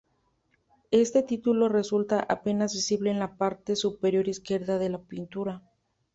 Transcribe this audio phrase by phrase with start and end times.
[0.89, 5.61] Este título resulta apenas visible en la parte superior izquierda de la pintura.